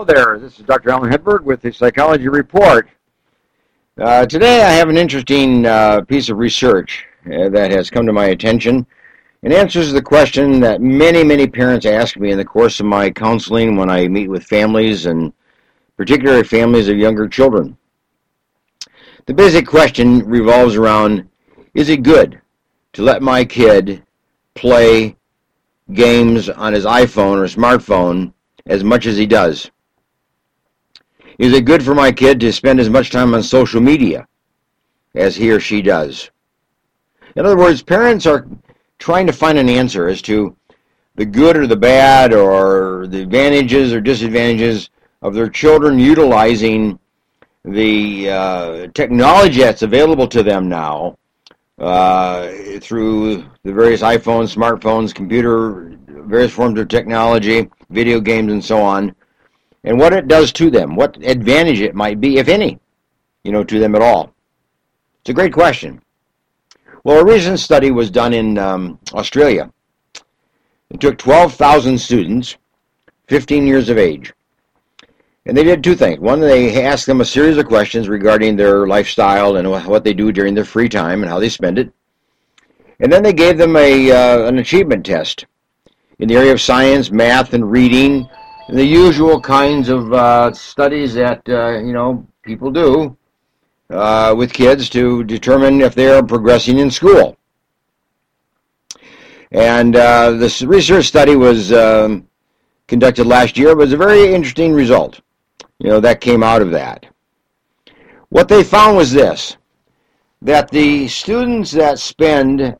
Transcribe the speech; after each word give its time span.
Hello 0.00 0.14
there, 0.14 0.38
this 0.38 0.58
is 0.58 0.64
Dr. 0.64 0.88
Alan 0.88 1.12
Hedberg 1.12 1.42
with 1.42 1.60
the 1.60 1.70
Psychology 1.70 2.26
Report. 2.28 2.88
Uh, 4.00 4.24
today 4.24 4.62
I 4.62 4.70
have 4.70 4.88
an 4.88 4.96
interesting 4.96 5.66
uh, 5.66 6.00
piece 6.00 6.30
of 6.30 6.38
research 6.38 7.04
uh, 7.26 7.50
that 7.50 7.70
has 7.70 7.90
come 7.90 8.06
to 8.06 8.12
my 8.14 8.28
attention 8.28 8.86
and 9.42 9.52
answers 9.52 9.92
the 9.92 10.00
question 10.00 10.58
that 10.60 10.80
many, 10.80 11.22
many 11.22 11.46
parents 11.46 11.84
ask 11.84 12.16
me 12.16 12.30
in 12.30 12.38
the 12.38 12.44
course 12.46 12.80
of 12.80 12.86
my 12.86 13.10
counseling 13.10 13.76
when 13.76 13.90
I 13.90 14.08
meet 14.08 14.28
with 14.28 14.42
families 14.42 15.04
and 15.04 15.34
particularly 15.98 16.44
families 16.44 16.88
of 16.88 16.96
younger 16.96 17.28
children. 17.28 17.76
The 19.26 19.34
basic 19.34 19.66
question 19.66 20.20
revolves 20.20 20.76
around 20.76 21.28
is 21.74 21.90
it 21.90 22.04
good 22.04 22.40
to 22.94 23.02
let 23.02 23.20
my 23.20 23.44
kid 23.44 24.02
play 24.54 25.18
games 25.92 26.48
on 26.48 26.72
his 26.72 26.86
iPhone 26.86 27.36
or 27.36 27.44
smartphone 27.44 28.32
as 28.64 28.82
much 28.82 29.04
as 29.04 29.18
he 29.18 29.26
does? 29.26 29.70
Is 31.40 31.54
it 31.54 31.64
good 31.64 31.82
for 31.82 31.94
my 31.94 32.12
kid 32.12 32.38
to 32.40 32.52
spend 32.52 32.80
as 32.80 32.90
much 32.90 33.08
time 33.08 33.32
on 33.32 33.42
social 33.42 33.80
media 33.80 34.28
as 35.14 35.34
he 35.34 35.50
or 35.50 35.58
she 35.58 35.80
does? 35.80 36.30
In 37.34 37.46
other 37.46 37.56
words, 37.56 37.82
parents 37.82 38.26
are 38.26 38.46
trying 38.98 39.26
to 39.26 39.32
find 39.32 39.56
an 39.56 39.70
answer 39.70 40.06
as 40.06 40.20
to 40.22 40.54
the 41.14 41.24
good 41.24 41.56
or 41.56 41.66
the 41.66 41.74
bad 41.74 42.34
or 42.34 43.06
the 43.06 43.22
advantages 43.22 43.90
or 43.94 44.02
disadvantages 44.02 44.90
of 45.22 45.32
their 45.32 45.48
children 45.48 45.98
utilizing 45.98 46.98
the 47.64 48.28
uh, 48.28 48.86
technology 48.88 49.60
that's 49.60 49.80
available 49.80 50.28
to 50.28 50.42
them 50.42 50.68
now 50.68 51.16
uh, 51.78 52.50
through 52.82 53.46
the 53.64 53.72
various 53.72 54.02
iPhones, 54.02 54.54
smartphones, 54.54 55.14
computer, 55.14 55.96
various 56.06 56.52
forms 56.52 56.78
of 56.78 56.88
technology, 56.88 57.66
video 57.88 58.20
games, 58.20 58.52
and 58.52 58.62
so 58.62 58.82
on, 58.82 59.14
and 59.84 59.98
what 59.98 60.12
it 60.12 60.28
does 60.28 60.52
to 60.52 60.70
them, 60.70 60.94
what 60.94 61.16
advantage 61.24 61.80
it 61.80 61.94
might 61.94 62.20
be, 62.20 62.38
if 62.38 62.48
any, 62.48 62.78
you 63.44 63.52
know, 63.52 63.64
to 63.64 63.78
them 63.78 63.94
at 63.94 64.02
all. 64.02 64.32
It's 65.20 65.30
a 65.30 65.34
great 65.34 65.52
question. 65.52 66.02
Well, 67.04 67.20
a 67.20 67.24
recent 67.24 67.58
study 67.60 67.90
was 67.90 68.10
done 68.10 68.32
in 68.32 68.58
um, 68.58 68.98
Australia. 69.14 69.72
It 70.90 71.00
took 71.00 71.18
12,000 71.18 71.98
students, 71.98 72.56
15 73.28 73.66
years 73.66 73.88
of 73.88 73.96
age, 73.96 74.32
and 75.46 75.56
they 75.56 75.64
did 75.64 75.82
two 75.82 75.94
things. 75.94 76.20
One, 76.20 76.40
they 76.40 76.84
asked 76.84 77.06
them 77.06 77.20
a 77.20 77.24
series 77.24 77.56
of 77.56 77.66
questions 77.66 78.08
regarding 78.08 78.56
their 78.56 78.86
lifestyle 78.86 79.56
and 79.56 79.70
what 79.70 80.04
they 80.04 80.12
do 80.12 80.32
during 80.32 80.54
their 80.54 80.64
free 80.64 80.88
time 80.88 81.22
and 81.22 81.30
how 81.30 81.38
they 81.38 81.48
spend 81.48 81.78
it. 81.78 81.92
And 82.98 83.10
then 83.10 83.22
they 83.22 83.32
gave 83.32 83.56
them 83.56 83.76
a 83.76 84.12
uh, 84.12 84.46
an 84.46 84.58
achievement 84.58 85.06
test 85.06 85.46
in 86.18 86.28
the 86.28 86.36
area 86.36 86.52
of 86.52 86.60
science, 86.60 87.10
math, 87.10 87.54
and 87.54 87.70
reading, 87.70 88.28
the 88.72 88.84
usual 88.84 89.40
kinds 89.40 89.88
of 89.88 90.12
uh, 90.12 90.52
studies 90.52 91.14
that 91.14 91.42
uh, 91.48 91.78
you 91.78 91.92
know 91.92 92.26
people 92.42 92.70
do 92.70 93.16
uh, 93.90 94.34
with 94.36 94.52
kids 94.52 94.88
to 94.90 95.24
determine 95.24 95.80
if 95.80 95.94
they 95.94 96.08
are 96.08 96.22
progressing 96.22 96.78
in 96.78 96.90
school. 96.90 97.36
And 99.52 99.96
uh, 99.96 100.32
this 100.32 100.62
research 100.62 101.06
study 101.06 101.34
was 101.34 101.72
um, 101.72 102.28
conducted 102.86 103.26
last 103.26 103.58
year. 103.58 103.70
It 103.70 103.76
was 103.76 103.92
a 103.92 103.96
very 103.96 104.32
interesting 104.32 104.72
result 104.72 105.20
you 105.80 105.88
know, 105.88 106.00
that 106.00 106.20
came 106.20 106.42
out 106.42 106.62
of 106.62 106.70
that. 106.70 107.06
What 108.28 108.48
they 108.48 108.62
found 108.62 108.96
was 108.96 109.12
this 109.12 109.56
that 110.42 110.70
the 110.70 111.06
students 111.08 111.70
that 111.72 111.98
spend 111.98 112.76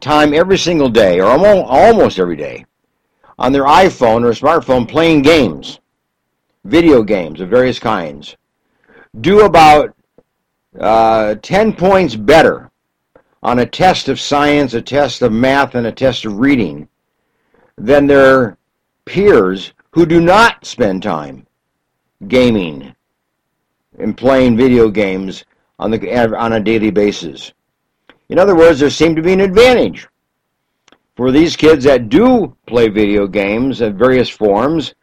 time 0.00 0.32
every 0.32 0.56
single 0.56 0.88
day, 0.88 1.20
or 1.20 1.26
almost 1.28 2.18
every 2.18 2.36
day, 2.36 2.64
on 3.38 3.52
their 3.52 3.64
iPhone 3.64 4.24
or 4.24 4.32
smartphone 4.32 4.88
playing 4.88 5.22
games, 5.22 5.80
video 6.64 7.02
games 7.02 7.40
of 7.40 7.48
various 7.48 7.78
kinds, 7.78 8.36
do 9.20 9.44
about 9.44 9.94
uh, 10.78 11.34
10 11.42 11.74
points 11.74 12.16
better 12.16 12.70
on 13.42 13.58
a 13.58 13.66
test 13.66 14.08
of 14.08 14.20
science, 14.20 14.74
a 14.74 14.82
test 14.82 15.22
of 15.22 15.32
math, 15.32 15.74
and 15.74 15.86
a 15.86 15.92
test 15.92 16.24
of 16.24 16.38
reading 16.38 16.88
than 17.76 18.06
their 18.06 18.56
peers 19.04 19.72
who 19.90 20.06
do 20.06 20.20
not 20.20 20.64
spend 20.64 21.02
time 21.02 21.46
gaming 22.28 22.94
and 23.98 24.16
playing 24.16 24.56
video 24.56 24.88
games 24.88 25.44
on 25.78 25.90
the 25.90 26.36
on 26.36 26.52
a 26.52 26.60
daily 26.60 26.90
basis. 26.90 27.52
In 28.28 28.38
other 28.38 28.54
words, 28.54 28.80
there 28.80 28.90
seemed 28.90 29.16
to 29.16 29.22
be 29.22 29.32
an 29.32 29.40
advantage 29.40 30.06
for 31.16 31.30
these 31.30 31.56
kids 31.56 31.84
that 31.84 32.08
do 32.08 32.56
play 32.66 32.88
video 32.88 33.26
games 33.26 33.80
in 33.80 33.96
various 33.96 34.28
forms 34.28 34.94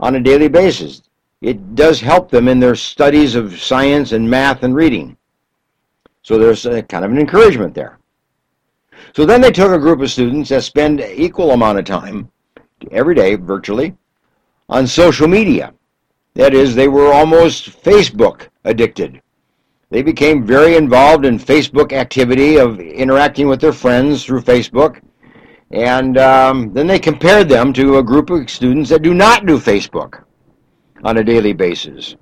on 0.00 0.16
a 0.16 0.20
daily 0.20 0.48
basis. 0.48 1.02
It 1.40 1.74
does 1.74 2.00
help 2.00 2.30
them 2.30 2.48
in 2.48 2.58
their 2.58 2.74
studies 2.74 3.34
of 3.34 3.60
science 3.60 4.12
and 4.12 4.28
math 4.28 4.62
and 4.62 4.74
reading. 4.74 5.16
So 6.22 6.38
there's 6.38 6.66
a 6.66 6.82
kind 6.82 7.04
of 7.04 7.10
an 7.10 7.18
encouragement 7.18 7.74
there. 7.74 7.98
So 9.14 9.26
then 9.26 9.40
they 9.40 9.52
took 9.52 9.70
a 9.70 9.78
group 9.78 10.00
of 10.00 10.10
students 10.10 10.48
that 10.48 10.62
spend 10.62 11.00
equal 11.00 11.52
amount 11.52 11.78
of 11.78 11.84
time 11.84 12.30
every 12.90 13.14
day 13.14 13.34
virtually 13.36 13.94
on 14.68 14.86
social 14.86 15.28
media. 15.28 15.72
That 16.34 16.54
is, 16.54 16.74
they 16.74 16.88
were 16.88 17.12
almost 17.12 17.82
Facebook 17.82 18.48
addicted. 18.64 19.20
They 19.90 20.02
became 20.02 20.44
very 20.44 20.76
involved 20.76 21.24
in 21.24 21.38
Facebook 21.38 21.92
activity 21.92 22.56
of 22.56 22.80
interacting 22.80 23.46
with 23.46 23.60
their 23.60 23.72
friends 23.72 24.24
through 24.24 24.40
Facebook. 24.40 25.00
And 25.74 26.18
um, 26.18 26.72
then 26.72 26.86
they 26.86 27.00
compared 27.00 27.48
them 27.48 27.72
to 27.72 27.98
a 27.98 28.02
group 28.02 28.30
of 28.30 28.48
students 28.48 28.90
that 28.90 29.02
do 29.02 29.12
not 29.12 29.44
do 29.44 29.58
Facebook 29.58 30.22
on 31.02 31.18
a 31.18 31.24
daily 31.24 31.52
basis. 31.52 32.14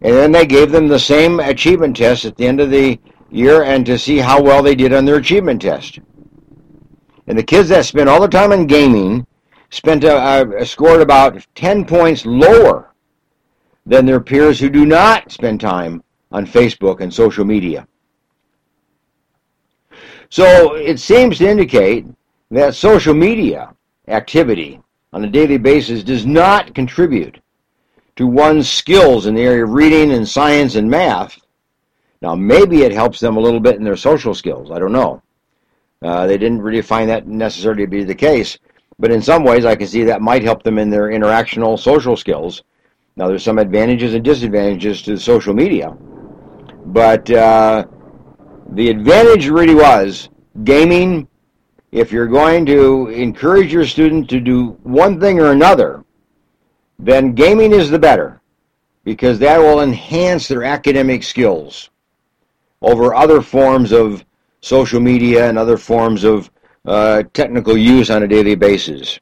And 0.00 0.14
then 0.14 0.30
they 0.30 0.46
gave 0.46 0.70
them 0.70 0.86
the 0.86 0.98
same 0.98 1.40
achievement 1.40 1.96
test 1.96 2.24
at 2.24 2.36
the 2.36 2.46
end 2.46 2.60
of 2.60 2.70
the 2.70 3.00
year 3.30 3.64
and 3.64 3.84
to 3.86 3.98
see 3.98 4.18
how 4.18 4.40
well 4.40 4.62
they 4.62 4.76
did 4.76 4.92
on 4.92 5.04
their 5.04 5.16
achievement 5.16 5.62
test. 5.62 5.98
And 7.26 7.36
the 7.36 7.42
kids 7.42 7.68
that 7.70 7.84
spent 7.84 8.08
all 8.08 8.20
the 8.20 8.28
time 8.28 8.52
in 8.52 8.68
gaming 8.68 9.26
spent 9.70 10.04
a, 10.04 10.56
a, 10.56 10.64
scored 10.64 11.00
about 11.00 11.44
10 11.56 11.84
points 11.84 12.24
lower 12.24 12.94
than 13.86 14.06
their 14.06 14.20
peers 14.20 14.60
who 14.60 14.70
do 14.70 14.86
not 14.86 15.32
spend 15.32 15.60
time 15.60 16.02
on 16.30 16.46
Facebook 16.46 17.00
and 17.00 17.12
social 17.12 17.44
media. 17.44 17.88
So 20.30 20.76
it 20.76 21.00
seems 21.00 21.38
to 21.38 21.48
indicate 21.48 22.06
that 22.52 22.74
social 22.74 23.14
media 23.14 23.74
activity 24.08 24.80
on 25.12 25.24
a 25.24 25.30
daily 25.30 25.58
basis 25.58 26.02
does 26.02 26.24
not 26.24 26.74
contribute 26.74 27.40
to 28.16 28.26
one's 28.26 28.70
skills 28.70 29.26
in 29.26 29.34
the 29.34 29.42
area 29.42 29.64
of 29.64 29.70
reading 29.70 30.12
and 30.12 30.28
science 30.28 30.74
and 30.74 30.90
math. 30.90 31.38
Now, 32.20 32.34
maybe 32.34 32.82
it 32.82 32.92
helps 32.92 33.18
them 33.20 33.36
a 33.36 33.40
little 33.40 33.60
bit 33.60 33.76
in 33.76 33.84
their 33.84 33.96
social 33.96 34.34
skills. 34.34 34.70
I 34.70 34.78
don't 34.78 34.92
know. 34.92 35.22
Uh, 36.02 36.26
they 36.26 36.38
didn't 36.38 36.62
really 36.62 36.82
find 36.82 37.08
that 37.08 37.26
necessarily 37.26 37.84
to 37.84 37.90
be 37.90 38.04
the 38.04 38.14
case. 38.14 38.58
But 38.98 39.10
in 39.10 39.22
some 39.22 39.44
ways, 39.44 39.64
I 39.64 39.74
can 39.74 39.86
see 39.86 40.04
that 40.04 40.22
might 40.22 40.42
help 40.42 40.62
them 40.62 40.78
in 40.78 40.90
their 40.90 41.08
interactional 41.08 41.78
social 41.78 42.16
skills 42.16 42.62
now, 43.16 43.28
there's 43.28 43.44
some 43.44 43.58
advantages 43.58 44.14
and 44.14 44.24
disadvantages 44.24 45.02
to 45.02 45.18
social 45.18 45.52
media, 45.52 45.94
but 46.86 47.30
uh, 47.30 47.84
the 48.70 48.88
advantage 48.88 49.48
really 49.48 49.74
was 49.74 50.30
gaming. 50.64 51.28
If 51.92 52.10
you're 52.10 52.26
going 52.26 52.64
to 52.66 53.08
encourage 53.08 53.72
your 53.72 53.86
student 53.86 54.28
to 54.30 54.40
do 54.40 54.78
one 54.82 55.20
thing 55.20 55.38
or 55.38 55.52
another, 55.52 56.04
then 56.98 57.34
gaming 57.34 57.72
is 57.72 57.90
the 57.90 57.98
better 57.98 58.40
because 59.04 59.38
that 59.40 59.58
will 59.58 59.82
enhance 59.82 60.48
their 60.48 60.64
academic 60.64 61.22
skills 61.22 61.90
over 62.80 63.14
other 63.14 63.42
forms 63.42 63.92
of 63.92 64.24
social 64.62 65.00
media 65.00 65.48
and 65.48 65.58
other 65.58 65.76
forms 65.76 66.24
of 66.24 66.50
uh, 66.86 67.22
technical 67.34 67.76
use 67.76 68.10
on 68.10 68.22
a 68.22 68.28
daily 68.28 68.54
basis. 68.54 69.20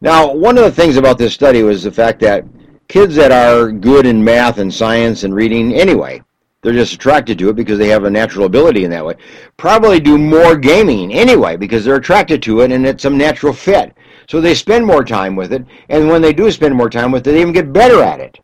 Now, 0.00 0.32
one 0.32 0.58
of 0.58 0.64
the 0.64 0.72
things 0.72 0.96
about 0.96 1.18
this 1.18 1.34
study 1.34 1.62
was 1.62 1.82
the 1.82 1.92
fact 1.92 2.20
that 2.20 2.44
kids 2.88 3.14
that 3.14 3.32
are 3.32 3.70
good 3.70 4.06
in 4.06 4.24
math 4.24 4.58
and 4.58 4.72
science 4.72 5.24
and 5.24 5.34
reading 5.34 5.74
anyway, 5.74 6.22
they're 6.62 6.72
just 6.72 6.92
attracted 6.92 7.38
to 7.38 7.48
it 7.48 7.56
because 7.56 7.78
they 7.78 7.88
have 7.88 8.04
a 8.04 8.10
natural 8.10 8.46
ability 8.46 8.84
in 8.84 8.90
that 8.90 9.04
way, 9.04 9.14
probably 9.56 9.98
do 9.98 10.18
more 10.18 10.56
gaming 10.56 11.12
anyway 11.12 11.56
because 11.56 11.84
they're 11.84 11.96
attracted 11.96 12.42
to 12.42 12.60
it 12.60 12.70
and 12.70 12.86
it's 12.86 13.02
some 13.02 13.16
natural 13.16 13.52
fit. 13.52 13.94
So 14.28 14.40
they 14.40 14.54
spend 14.54 14.86
more 14.86 15.04
time 15.04 15.34
with 15.34 15.52
it, 15.52 15.64
and 15.88 16.08
when 16.08 16.22
they 16.22 16.32
do 16.32 16.50
spend 16.50 16.74
more 16.74 16.90
time 16.90 17.10
with 17.10 17.26
it, 17.26 17.32
they 17.32 17.40
even 17.40 17.52
get 17.52 17.72
better 17.72 18.02
at 18.02 18.20
it. 18.20 18.38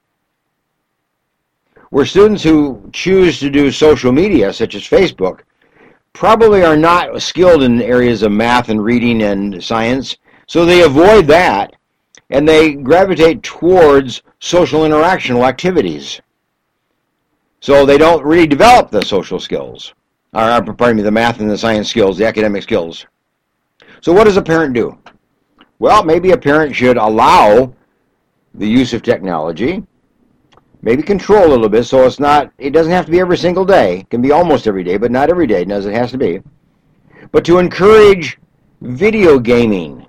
Where 1.91 2.05
students 2.05 2.43
who 2.43 2.91
choose 2.93 3.39
to 3.39 3.51
do 3.51 3.71
social 3.71 4.11
media, 4.11 4.53
such 4.53 4.75
as 4.75 4.83
Facebook, 4.83 5.41
probably 6.13 6.65
are 6.65 6.77
not 6.77 7.23
skilled 7.23 7.63
in 7.63 7.81
areas 7.81 8.23
of 8.23 8.33
math 8.33 8.69
and 8.69 8.83
reading 8.83 9.23
and 9.23 9.63
science, 9.63 10.17
so 10.49 10.65
they 10.65 10.83
avoid 10.83 11.27
that 11.29 11.77
and 12.31 12.49
they 12.49 12.73
gravitate 12.73 13.43
towards 13.43 14.23
social 14.41 14.81
interactional 14.81 15.47
activities. 15.47 16.21
So 17.67 17.85
they 17.85 17.99
don't 17.99 18.25
really 18.25 18.47
develop 18.47 18.93
the 18.93 19.03
social 19.03 19.41
skills, 19.41 19.93
or 20.33 20.63
pardon 20.63 20.99
me, 20.99 21.03
the 21.03 21.11
math 21.11 21.41
and 21.41 21.51
the 21.51 21.59
science 21.59 21.91
skills, 21.91 22.17
the 22.17 22.25
academic 22.25 22.63
skills. 22.63 23.05
So 24.01 24.13
what 24.13 24.23
does 24.23 24.37
a 24.37 24.43
parent 24.43 24.73
do? 24.73 24.97
Well, 25.81 26.05
maybe 26.05 26.31
a 26.31 26.39
parent 26.39 26.77
should 26.77 26.97
allow 26.97 27.75
the 28.55 28.69
use 28.69 28.93
of 28.93 29.03
technology, 29.03 29.83
maybe 30.83 31.03
control 31.03 31.45
a 31.45 31.51
little 31.51 31.69
bit 31.69 31.83
so 31.83 32.07
it's 32.07 32.21
not, 32.21 32.53
it 32.59 32.71
doesn't 32.71 32.93
have 32.93 33.07
to 33.07 33.11
be 33.11 33.19
every 33.19 33.37
single 33.37 33.65
day. 33.65 33.99
It 33.99 34.11
can 34.11 34.23
be 34.23 34.31
almost 34.31 34.69
every 34.69 34.85
day, 34.85 34.97
but 34.97 35.11
not 35.11 35.29
every 35.29 35.49
day 35.49 35.65
as 35.69 35.87
it 35.87 35.93
has 35.95 36.13
to 36.13 36.19
be. 36.19 36.41
But 37.33 37.45
to 37.47 37.59
encourage 37.59 38.39
video 38.81 39.41
gaming, 39.41 40.07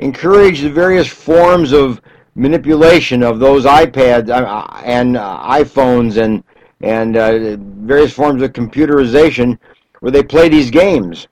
encourage 0.00 0.60
the 0.60 0.70
various 0.70 1.06
forms 1.06 1.70
of 1.70 2.02
manipulation 2.34 3.22
of 3.22 3.38
those 3.38 3.64
iPads 3.64 4.28
uh, 4.28 4.82
and 4.84 5.16
uh, 5.16 5.38
iPhones 5.44 6.20
and 6.20 6.42
and 6.80 7.16
uh, 7.16 7.56
various 7.58 8.12
forms 8.12 8.42
of 8.42 8.52
computerization 8.52 9.58
where 10.00 10.12
they 10.12 10.22
play 10.22 10.48
these 10.48 10.70
games 10.70 11.28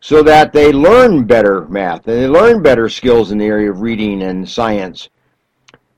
so 0.00 0.22
that 0.22 0.52
they 0.52 0.72
learn 0.72 1.24
better 1.24 1.66
math 1.68 2.06
and 2.06 2.16
they 2.16 2.28
learn 2.28 2.62
better 2.62 2.88
skills 2.88 3.32
in 3.32 3.38
the 3.38 3.44
area 3.44 3.70
of 3.70 3.80
reading 3.80 4.22
and 4.22 4.48
science 4.48 5.08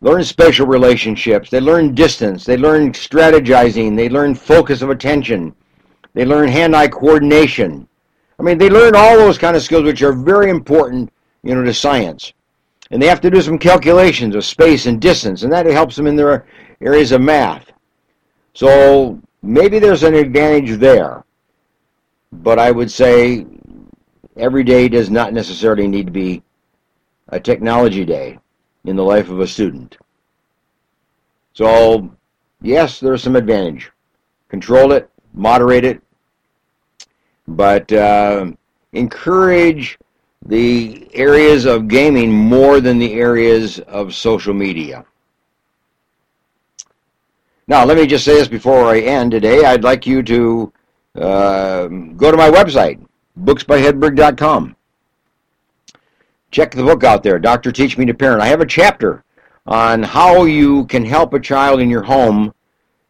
learn 0.00 0.25
spatial 0.25 0.66
relationships 0.66 1.50
they 1.50 1.60
learn 1.60 1.94
distance 1.94 2.44
they 2.44 2.56
learn 2.56 2.92
strategizing 2.92 3.96
they 3.96 4.08
learn 4.08 4.34
focus 4.34 4.82
of 4.82 4.90
attention 4.90 5.54
they 6.14 6.25
learn 6.25 6.48
hand-eye 6.48 6.88
coordination 6.88 7.87
i 8.38 8.42
mean 8.42 8.58
they 8.58 8.70
learn 8.70 8.96
all 8.96 9.16
those 9.16 9.38
kind 9.38 9.54
of 9.54 9.62
skills 9.62 9.84
which 9.84 10.02
are 10.02 10.12
very 10.12 10.50
important 10.50 11.12
you 11.42 11.54
know 11.54 11.62
to 11.62 11.75
science 11.75 12.32
and 12.90 13.00
they 13.00 13.06
have 13.06 13.20
to 13.20 13.31
do 13.31 13.40
some 13.40 13.58
calculations 13.58 14.34
of 14.34 14.44
space 14.44 14.87
and 14.87 15.00
distance, 15.00 15.42
and 15.42 15.52
that 15.52 15.66
helps 15.66 15.96
them 15.96 16.06
in 16.06 16.16
their 16.16 16.46
areas 16.81 17.12
of 17.12 17.20
math. 17.20 17.72
So 18.55 19.20
maybe 19.43 19.79
there's 19.79 20.02
an 20.02 20.14
advantage 20.14 20.79
there, 20.79 21.25
but 22.32 22.58
I 22.58 22.70
would 22.70 22.91
say 22.91 23.47
every 24.37 24.64
day 24.64 24.88
does 24.88 25.11
not 25.11 25.32
necessarily 25.32 25.87
need 25.87 26.06
to 26.06 26.12
be 26.12 26.43
a 27.29 27.38
technology 27.38 28.05
day 28.05 28.38
in 28.85 28.97
the 28.97 29.05
life 29.05 29.29
of 29.29 29.41
a 29.41 29.47
student. 29.47 29.97
So, 31.52 32.11
yes, 32.62 33.00
there's 33.00 33.23
some 33.23 33.37
advantage. 33.37 33.91
Control 34.49 34.93
it, 34.93 35.11
moderate 35.32 35.85
it, 35.85 36.02
but 37.47 37.93
uh, 37.93 38.50
encourage 38.93 39.99
the 40.47 41.08
areas 41.12 41.67
of 41.67 41.88
gaming 41.88 42.32
more 42.32 42.81
than 42.81 42.99
the 42.99 43.12
areas 43.14 43.79
of 43.81 44.14
social 44.14 44.55
media. 44.55 45.05
Now, 47.70 47.84
let 47.84 47.96
me 47.96 48.05
just 48.05 48.25
say 48.25 48.34
this 48.34 48.49
before 48.49 48.87
I 48.87 48.99
end 48.99 49.31
today. 49.31 49.64
I'd 49.64 49.84
like 49.84 50.05
you 50.05 50.25
to 50.25 50.72
uh, 51.14 51.87
go 51.87 52.32
to 52.32 52.37
my 52.37 52.50
website, 52.50 53.00
booksbyhedberg.com. 53.44 54.75
Check 56.50 56.72
the 56.72 56.82
book 56.82 57.05
out 57.05 57.22
there, 57.22 57.38
Doctor 57.38 57.70
Teach 57.70 57.96
Me 57.96 58.05
to 58.06 58.12
Parent. 58.12 58.43
I 58.43 58.49
have 58.49 58.61
a 58.61 58.67
chapter 58.67 59.22
on 59.69 60.02
how 60.02 60.46
you 60.46 60.84
can 60.87 61.05
help 61.05 61.32
a 61.32 61.38
child 61.38 61.78
in 61.78 61.88
your 61.88 62.02
home 62.02 62.52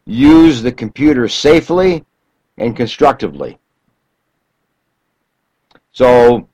use 0.05 0.61
the 0.61 0.71
computer 0.71 1.27
safely 1.27 2.05
and 2.59 2.77
constructively. 2.77 3.57
So 5.91 6.47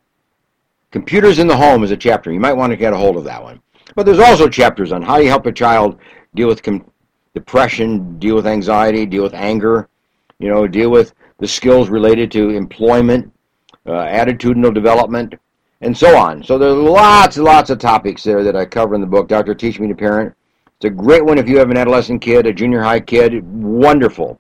Computers 0.91 1.39
in 1.39 1.47
the 1.47 1.57
Home 1.57 1.83
is 1.83 1.91
a 1.91 1.97
chapter. 1.97 2.31
You 2.31 2.39
might 2.39 2.53
want 2.53 2.71
to 2.71 2.77
get 2.77 2.93
a 2.93 2.97
hold 2.97 3.17
of 3.17 3.25
that 3.25 3.43
one. 3.43 3.61
But 3.95 4.05
there's 4.05 4.19
also 4.19 4.47
chapters 4.47 4.93
on 4.93 5.01
how 5.01 5.17
you 5.17 5.27
help 5.27 5.45
a 5.45 5.51
child 5.51 5.99
deal 6.35 6.47
with 6.47 6.63
depression, 7.37 8.17
deal 8.17 8.35
with 8.35 8.47
anxiety, 8.47 9.05
deal 9.05 9.23
with 9.23 9.35
anger, 9.35 9.87
you 10.39 10.49
know, 10.49 10.67
deal 10.67 10.89
with 10.89 11.13
the 11.37 11.47
skills 11.47 11.87
related 11.89 12.31
to 12.31 12.49
employment, 12.49 13.31
uh, 13.85 14.05
attitudinal 14.19 14.73
development, 14.73 15.35
and 15.81 15.95
so 15.95 16.17
on. 16.17 16.43
So 16.43 16.57
there's 16.57 16.73
lots 16.73 17.37
and 17.37 17.45
lots 17.45 17.69
of 17.69 17.77
topics 17.77 18.23
there 18.23 18.43
that 18.43 18.55
I 18.55 18.65
cover 18.65 18.95
in 18.95 19.01
the 19.01 19.07
book, 19.07 19.27
Dr. 19.27 19.53
Teach 19.53 19.79
Me 19.79 19.87
to 19.87 19.95
Parent. 19.95 20.33
It's 20.77 20.85
a 20.85 20.89
great 20.89 21.23
one 21.23 21.37
if 21.37 21.47
you 21.47 21.59
have 21.59 21.69
an 21.69 21.77
adolescent 21.77 22.21
kid, 22.21 22.47
a 22.47 22.53
junior 22.53 22.81
high 22.81 22.99
kid. 22.99 23.43
Wonderful. 23.43 24.39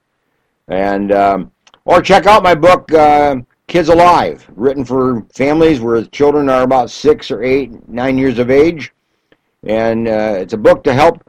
And, 0.67 1.11
um, 1.11 1.51
or 1.85 2.01
check 2.01 2.25
out 2.25 2.43
my 2.43 2.55
book, 2.55 2.91
uh, 2.93 3.37
Kids 3.67 3.89
Alive, 3.89 4.49
written 4.55 4.83
for 4.85 5.21
families 5.35 5.81
where 5.81 6.03
children 6.05 6.49
are 6.49 6.63
about 6.63 6.89
six 6.89 7.29
or 7.29 7.43
eight, 7.43 7.87
nine 7.87 8.17
years 8.17 8.39
of 8.39 8.49
age. 8.49 8.91
And 9.63 10.07
uh, 10.07 10.35
it's 10.39 10.53
a 10.53 10.57
book 10.57 10.83
to 10.85 10.93
help 10.93 11.21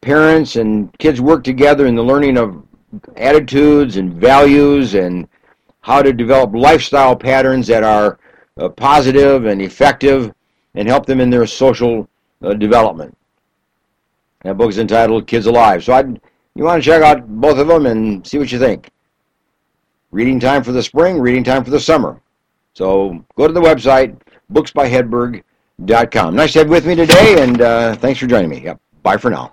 parents 0.00 0.56
and 0.56 0.96
kids 0.98 1.20
work 1.20 1.44
together 1.44 1.86
in 1.86 1.94
the 1.94 2.02
learning 2.02 2.38
of 2.38 2.62
attitudes 3.16 3.96
and 3.96 4.14
values 4.14 4.94
and 4.94 5.28
how 5.80 6.02
to 6.02 6.12
develop 6.12 6.54
lifestyle 6.54 7.16
patterns 7.16 7.66
that 7.66 7.82
are 7.82 8.18
uh, 8.58 8.68
positive 8.68 9.46
and 9.46 9.62
effective 9.62 10.32
and 10.74 10.88
help 10.88 11.06
them 11.06 11.20
in 11.20 11.30
their 11.30 11.46
social 11.46 12.08
uh, 12.42 12.54
development. 12.54 13.16
That 14.42 14.56
book 14.56 14.70
is 14.70 14.78
entitled 14.78 15.26
Kids 15.26 15.46
Alive. 15.46 15.82
So 15.82 15.92
I'd, 15.92 16.20
you 16.54 16.64
want 16.64 16.82
to 16.82 16.88
check 16.88 17.02
out 17.02 17.26
both 17.26 17.58
of 17.58 17.68
them 17.68 17.86
and 17.86 18.26
see 18.26 18.38
what 18.38 18.52
you 18.52 18.58
think. 18.58 18.90
Reading 20.10 20.40
time 20.40 20.62
for 20.62 20.72
the 20.72 20.82
spring, 20.82 21.20
reading 21.20 21.44
time 21.44 21.64
for 21.64 21.70
the 21.70 21.80
summer. 21.80 22.20
So 22.74 23.24
go 23.36 23.46
to 23.46 23.52
the 23.52 23.60
website, 23.60 24.18
booksbyhedberg.com. 24.52 26.34
Nice 26.34 26.52
to 26.52 26.58
have 26.60 26.68
you 26.68 26.72
with 26.72 26.86
me 26.86 26.94
today, 26.94 27.42
and 27.42 27.60
uh, 27.60 27.94
thanks 27.96 28.20
for 28.20 28.26
joining 28.26 28.50
me. 28.50 28.60
Yep. 28.62 28.80
Bye 29.02 29.16
for 29.16 29.30
now. 29.30 29.52